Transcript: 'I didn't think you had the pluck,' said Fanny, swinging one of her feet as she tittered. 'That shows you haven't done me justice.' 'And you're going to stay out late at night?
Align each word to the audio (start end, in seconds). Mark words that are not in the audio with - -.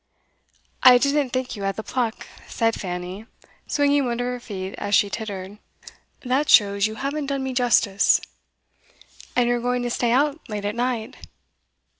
'I 0.81 0.97
didn't 0.97 1.29
think 1.29 1.55
you 1.55 1.61
had 1.61 1.75
the 1.75 1.83
pluck,' 1.83 2.25
said 2.47 2.73
Fanny, 2.73 3.27
swinging 3.67 4.05
one 4.05 4.19
of 4.19 4.25
her 4.25 4.39
feet 4.39 4.73
as 4.79 4.95
she 4.95 5.11
tittered. 5.11 5.59
'That 6.21 6.49
shows 6.49 6.87
you 6.87 6.95
haven't 6.95 7.27
done 7.27 7.43
me 7.43 7.53
justice.' 7.53 8.19
'And 9.35 9.47
you're 9.47 9.61
going 9.61 9.83
to 9.83 9.91
stay 9.91 10.11
out 10.11 10.39
late 10.49 10.65
at 10.65 10.73
night? 10.73 11.17